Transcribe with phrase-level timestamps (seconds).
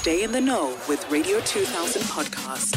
[0.00, 2.74] Stay in the know with Radio 2000 podcast.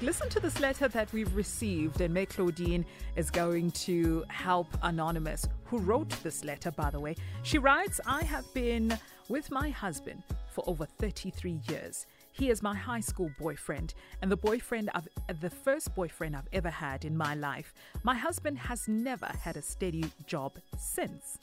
[0.00, 5.48] Listen to this letter that we've received, and May Claudine is going to help Anonymous,
[5.64, 7.16] who wrote this letter, by the way.
[7.42, 8.96] She writes I have been
[9.28, 10.22] with my husband
[10.52, 12.06] for over 33 years.
[12.30, 15.08] He is my high school boyfriend and the boyfriend of
[15.40, 17.74] the first boyfriend I've ever had in my life.
[18.04, 21.38] My husband has never had a steady job since.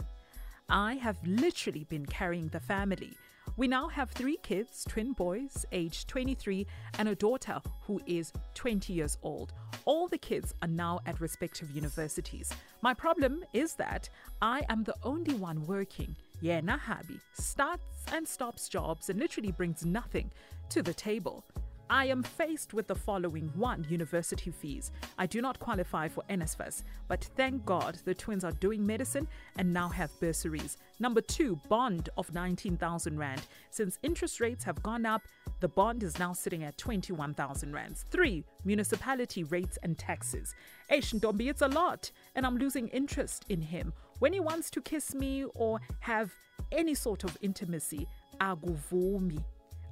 [0.69, 3.17] I have literally been carrying the family.
[3.55, 6.67] We now have three kids, twin boys, aged 23,
[6.99, 9.53] and a daughter who is 20 years old.
[9.85, 12.51] All the kids are now at respective universities.
[12.81, 14.09] My problem is that
[14.41, 16.13] I am the only one working.
[16.41, 20.29] Yeah, Nahabi starts and stops jobs and literally brings nothing
[20.69, 21.45] to the table.
[21.89, 24.91] I am faced with the following one university fees.
[25.17, 29.27] I do not qualify for NSFAS, but thank God the twins are doing medicine
[29.57, 30.77] and now have bursaries.
[30.99, 33.41] Number two, bond of 19,000 Rand.
[33.71, 35.21] Since interest rates have gone up,
[35.61, 38.03] the bond is now sitting at 21,000 Rands.
[38.11, 40.55] Three, municipality rates and taxes.
[40.91, 43.93] Eish Ndombi, it's a lot, and I'm losing interest in him.
[44.19, 46.33] When he wants to kiss me or have
[46.71, 48.07] any sort of intimacy,
[48.41, 49.43] aguvumi.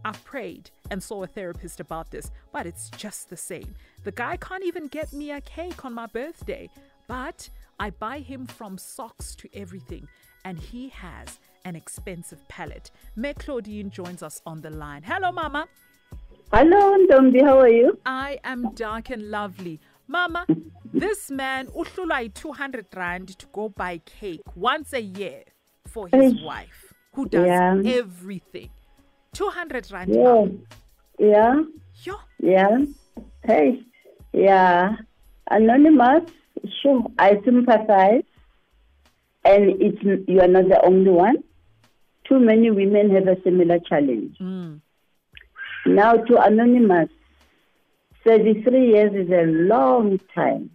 [0.05, 3.73] I've prayed and saw a therapist about this, but it's just the same.
[4.03, 6.69] The guy can't even get me a cake on my birthday,
[7.07, 10.07] but I buy him from socks to everything,
[10.45, 12.91] and he has an expensive palate.
[13.15, 15.01] May Claudine joins us on the line.
[15.03, 15.67] Hello, Mama.
[16.53, 17.43] Hello, Ndombi.
[17.43, 17.97] How are you?
[18.05, 19.79] I am dark and lovely.
[20.07, 20.45] Mama,
[20.93, 25.41] this man uhlula 200 rand to go buy cake once a year
[25.87, 27.81] for his wife, who does Yeah.
[27.83, 28.69] everything.
[29.35, 30.15] 200 rand.
[30.15, 30.45] Yeah.
[31.19, 31.63] Yeah.
[32.03, 32.15] Yo.
[32.39, 32.77] Yeah.
[33.43, 33.81] Hey.
[34.33, 34.95] Yeah.
[35.51, 36.31] Anonymous.
[36.81, 37.05] Sure.
[37.19, 38.23] I sympathize.
[39.43, 41.43] And it's you are not the only one.
[42.27, 44.37] Too many women have a similar challenge.
[44.39, 44.81] Mm.
[45.85, 47.09] Now to Anonymous.
[48.25, 50.71] 33 years is a long time.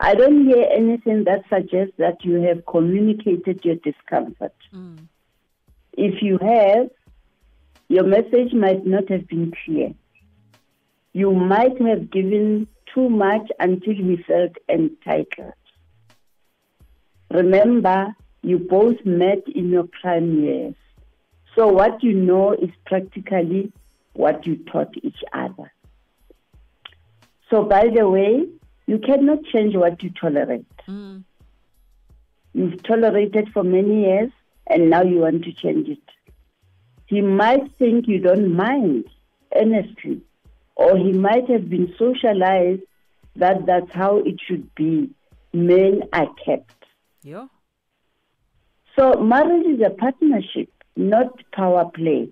[0.00, 4.54] I don't hear anything that suggests that you have communicated your discomfort.
[4.72, 5.08] Mm.
[5.92, 6.88] If you have,
[7.88, 9.94] your message might not have been clear.
[11.12, 15.54] You might have given too much until he felt entitled.
[17.30, 20.74] Remember, you both met in your prime years.
[21.54, 23.72] So what you know is practically
[24.12, 25.72] what you taught each other.
[27.50, 28.46] So by the way,
[28.86, 30.66] you cannot change what you tolerate.
[30.86, 31.24] Mm.
[32.52, 34.30] You've tolerated for many years
[34.66, 36.02] and now you want to change it.
[37.08, 39.06] He might think you don't mind,
[39.54, 40.20] honestly,
[40.76, 42.82] or he might have been socialized
[43.36, 45.10] that that's how it should be.
[45.54, 46.84] Men are kept.
[47.22, 47.48] Yo.
[48.98, 52.28] So marriage is a partnership, not power play.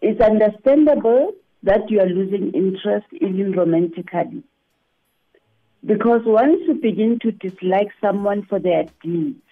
[0.00, 1.32] It's understandable
[1.64, 4.44] that you are losing interest even romantically.
[5.84, 9.42] Because once you begin to dislike someone for their deeds,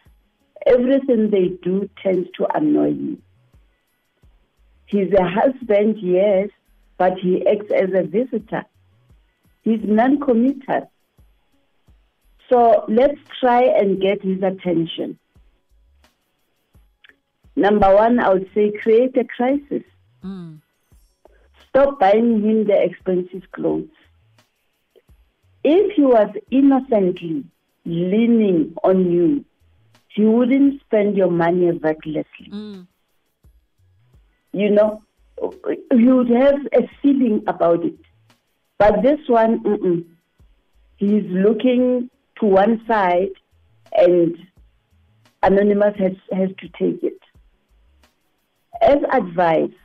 [0.66, 3.18] everything they do tends to annoy you.
[4.86, 6.48] He's a husband, yes,
[6.96, 8.64] but he acts as a visitor.
[9.62, 10.90] He's non committal.
[12.48, 15.18] So let's try and get his attention.
[17.56, 19.82] Number one, I would say create a crisis.
[20.22, 20.60] Mm.
[21.68, 23.88] Stop buying him the expensive clothes.
[25.64, 27.44] If he was innocently
[27.84, 29.44] leaning on you,
[30.08, 32.50] he wouldn't spend your money recklessly.
[32.50, 32.86] Mm.
[34.56, 35.02] You know,
[35.92, 37.94] you would have a feeling about it.
[38.78, 40.04] But this one, mm-mm.
[40.96, 42.08] he's looking
[42.40, 43.32] to one side
[43.92, 44.34] and
[45.42, 47.20] Anonymous has, has to take it.
[48.80, 49.76] As advice,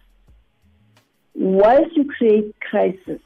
[1.35, 3.19] whilst you create crisis,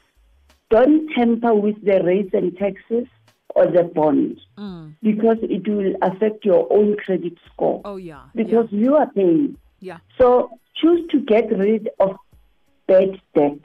[0.68, 3.06] don't tamper with the rates and taxes
[3.54, 4.94] or the bond Mm.
[5.02, 8.22] because it will affect your own credit score Oh, yeah.
[8.34, 9.56] because you are paying.
[9.80, 9.98] Yeah.
[10.18, 12.16] So choose to get rid of
[12.86, 13.58] bad debt.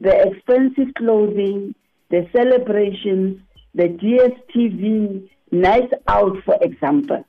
[0.00, 1.74] The expensive clothing,
[2.10, 3.40] the celebrations,
[3.74, 7.24] the DSTV, night out, for example.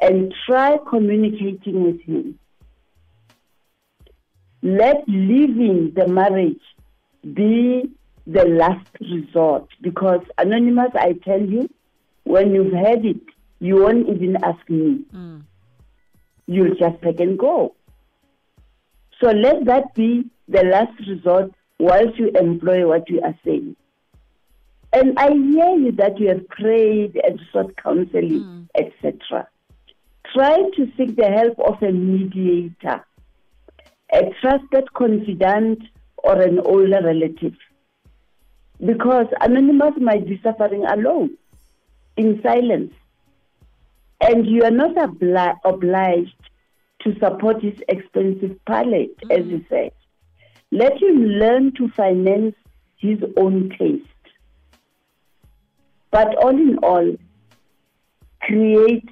[0.00, 2.38] And try communicating with him.
[4.62, 6.60] Let leaving the marriage
[7.22, 7.90] be
[8.26, 11.68] the last resort because, Anonymous, I tell you,
[12.24, 13.20] when you've had it,
[13.64, 15.04] you won't even ask me.
[15.14, 15.42] Mm.
[16.46, 17.74] You'll just take and go.
[19.22, 23.74] So let that be the last resort whilst you employ what you are saying.
[24.92, 29.48] And I hear you that you have prayed and sought counseling, etc.
[30.34, 33.02] try to seek the help of a mediator,
[34.12, 35.80] a trusted confidant,
[36.18, 37.54] or an older relative.
[38.84, 41.38] Because Anonymous might be suffering alone,
[42.16, 42.92] in silence.
[44.26, 46.50] And you are not obli- obliged
[47.02, 49.38] to support his expensive palate, mm.
[49.38, 49.92] as you said.
[50.70, 52.54] Let him learn to finance
[52.96, 54.08] his own taste.
[56.10, 57.16] But all in all,
[58.40, 59.08] create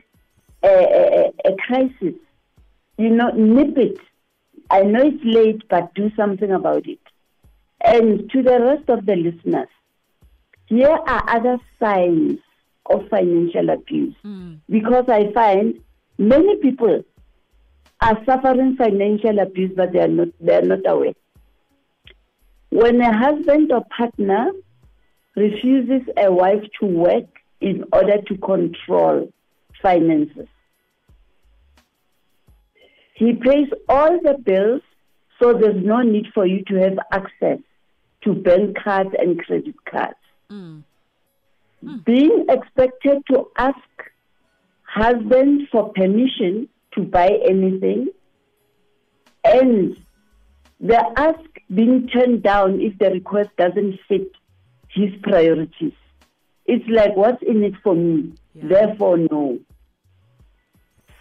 [0.62, 2.14] a, a, a crisis.
[2.96, 3.98] You know, nip it.
[4.70, 7.00] I know it's late, but do something about it.
[7.84, 9.68] And to the rest of the listeners,
[10.66, 12.38] here are other signs
[12.86, 14.14] of financial abuse.
[14.24, 14.58] Mm.
[14.68, 15.80] Because I find
[16.18, 17.04] many people
[18.00, 21.14] are suffering financial abuse, but they are not, they are not aware.
[22.70, 24.50] When a husband or partner
[25.36, 27.26] refuses a wife to work
[27.60, 29.32] in order to control
[29.80, 30.48] finances,
[33.14, 34.82] he pays all the bills,
[35.40, 37.58] so there's no need for you to have access
[38.22, 40.16] to bank cards and credit cards.
[40.50, 40.82] Mm.
[41.84, 42.04] Mm.
[42.04, 43.76] Being expected to ask
[44.84, 48.08] husband for permission to buy anything
[49.44, 49.96] and
[50.80, 51.40] the ask
[51.74, 54.30] being turned down if the request doesn't fit
[54.90, 55.94] his priorities.
[56.66, 58.34] It's like, what's in it for me?
[58.54, 58.64] Yeah.
[58.68, 59.58] Therefore, no.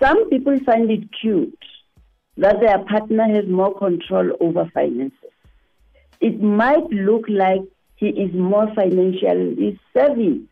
[0.01, 1.57] Some people find it cute
[2.37, 5.17] that their partner has more control over finances.
[6.19, 7.61] It might look like
[7.95, 10.47] he is more financially savvy,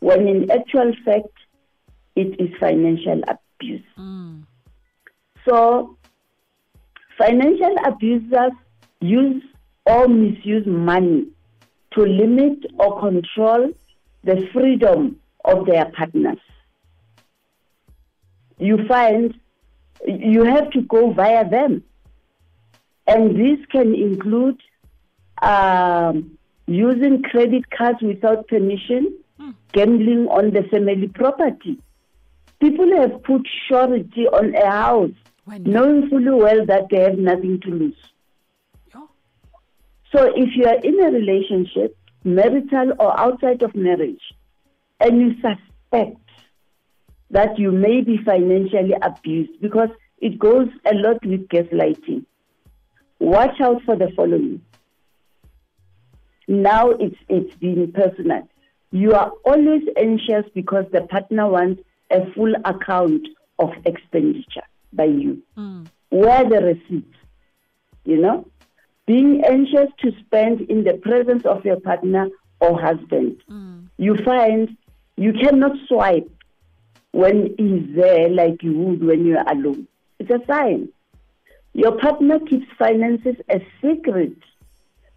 [0.00, 1.32] when in actual fact,
[2.16, 3.84] it is financial abuse.
[3.98, 4.44] Mm.
[5.48, 5.96] So,
[7.16, 8.52] financial abusers
[9.00, 9.42] use
[9.86, 11.28] or misuse money
[11.92, 13.72] to limit or control
[14.24, 16.38] the freedom of their partners.
[18.58, 19.34] You find
[20.06, 21.82] you have to go via them.
[23.06, 24.60] And this can include
[25.42, 29.16] um, using credit cards without permission.
[29.72, 31.78] Gambling on the family property.
[32.60, 35.10] People have put surety on a house,
[35.46, 37.96] knowing fully well that they have nothing to lose.
[40.14, 44.20] So if you are in a relationship, marital or outside of marriage,
[44.98, 46.18] and you suspect
[47.30, 49.88] that you may be financially abused because
[50.18, 52.26] it goes a lot with gaslighting.
[53.20, 54.62] Watch out for the following.
[56.48, 58.48] Now it's it's being personal.
[58.92, 63.26] You are always anxious because the partner wants a full account
[63.58, 65.42] of expenditure by you.
[65.56, 65.86] Mm.
[66.10, 67.16] Where the receipts?
[68.04, 68.46] You know?
[69.10, 72.28] being anxious to spend in the presence of your partner
[72.60, 73.42] or husband.
[73.50, 73.88] Mm.
[73.96, 74.76] You find
[75.16, 76.30] you cannot swipe
[77.10, 79.88] when he's there like you would when you're alone.
[80.20, 80.90] It's a sign.
[81.72, 84.36] Your partner keeps finances a secret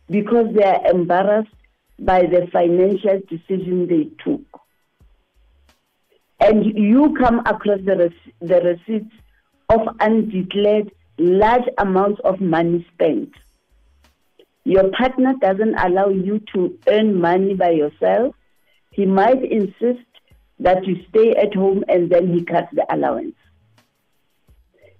[0.09, 1.59] because they are embarrassed
[1.99, 4.41] by the financial decision they took.
[6.39, 8.11] And you come across the,
[8.41, 9.15] the receipts
[9.69, 13.33] of undeclared large amounts of money spent
[14.65, 18.35] your partner doesn't allow you to earn money by yourself,
[18.91, 20.07] he might insist
[20.59, 23.35] that you stay at home and then he cuts the allowance.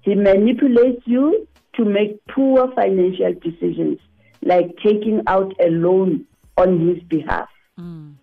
[0.02, 4.00] He manipulates you to make poor financial decisions,
[4.42, 6.26] like taking out a loan
[6.58, 7.50] on his behalf.
[7.80, 8.16] Mm.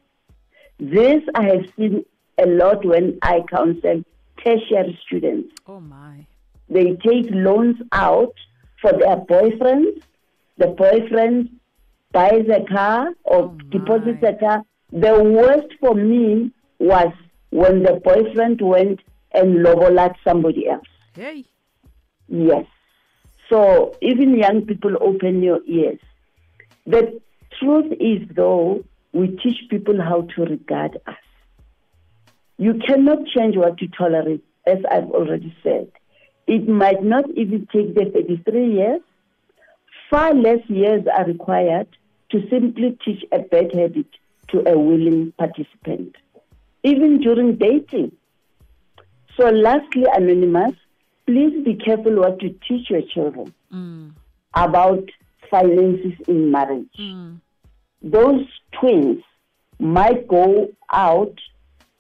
[0.79, 2.05] This I have seen
[2.39, 4.03] a lot when I counsel
[4.43, 5.55] tertiary students.
[5.67, 6.27] Oh my.
[6.69, 8.35] They take loans out
[8.81, 10.03] for their boyfriends
[10.61, 11.49] the boyfriend
[12.13, 14.63] buys a car or oh deposits a car.
[14.93, 17.13] The worst for me was
[17.49, 19.01] when the boyfriend went
[19.33, 20.87] and lobolat somebody else.
[21.15, 21.47] Hey.
[22.29, 22.67] Yes.
[23.49, 25.99] So even young people open your ears.
[26.87, 27.21] The
[27.59, 31.15] truth is though, we teach people how to regard us.
[32.59, 35.91] You cannot change what you tolerate, as I've already said.
[36.47, 39.01] It might not even take the 33 years
[40.11, 41.87] Far less years are required
[42.33, 44.07] to simply teach a bad habit
[44.49, 46.17] to a willing participant,
[46.83, 48.11] even during dating.
[49.37, 50.75] So, lastly, Anonymous,
[51.27, 54.11] please be careful what you teach your children mm.
[54.55, 55.09] about
[55.51, 56.97] finances in marriage.
[56.99, 57.41] Mm.
[58.03, 59.23] Those twins
[59.79, 61.39] might go out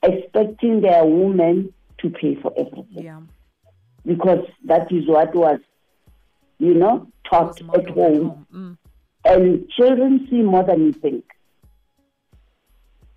[0.02, 3.04] expecting their woman to pay for everything.
[3.04, 3.20] Yeah.
[4.06, 5.60] Because that is what was
[6.60, 8.46] you know, taught at home.
[8.54, 8.76] Mm.
[9.24, 11.24] And children see more than you think.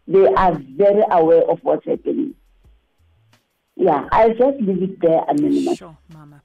[0.08, 2.34] They are very aware of what's happening.
[3.76, 5.78] Yeah, I'll just leave it there anonymous.
[5.78, 6.42] Sure, Mama.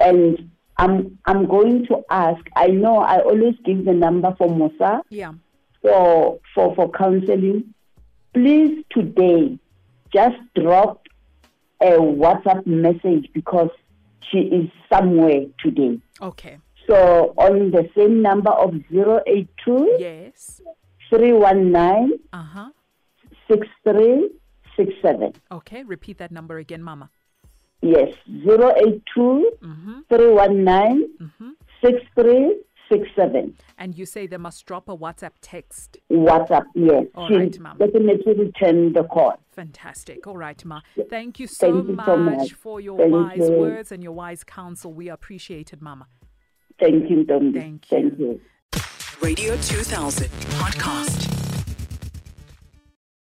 [0.00, 0.50] And
[0.84, 2.42] I'm I'm going to ask.
[2.56, 5.32] I know I always give the number for Musa Yeah.
[5.82, 7.72] for for for counseling.
[8.34, 9.58] Please today,
[10.12, 11.02] just drop
[11.80, 13.70] a WhatsApp message because
[14.28, 15.98] she is somewhere today.
[16.20, 16.58] Okay.
[16.86, 20.60] So on the same number of 082 Yes.
[21.08, 22.70] 319 Uh huh.
[23.48, 25.32] 6367.
[25.52, 25.82] Okay.
[25.84, 27.10] Repeat that number again, Mama.
[27.84, 29.92] Yes, 082 Mm-hmm.
[30.08, 31.50] 319 Mm-hmm.
[31.82, 33.56] 6367.
[33.78, 35.98] And you say they must drop a WhatsApp text.
[36.10, 37.04] WhatsApp, yes.
[37.14, 37.76] All She'll right, ma'am.
[37.78, 39.38] definitely return the call.
[39.52, 40.26] Fantastic.
[40.26, 40.80] All right, Ma.
[41.10, 42.52] Thank you so, Thank you much, so much.
[42.54, 43.52] for your Thank wise you.
[43.52, 44.92] words and your wise counsel.
[44.94, 46.06] We appreciate it, Mama.
[46.80, 47.62] Thank you, Dominic.
[47.62, 48.40] Thank Thank you.
[48.74, 48.80] you.
[49.20, 51.33] Radio 2000 podcast.